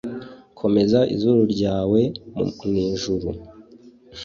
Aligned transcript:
komeza 0.59 0.99
izuru 1.15 1.41
ryawe 1.53 2.01
mwijuru, 2.67 3.29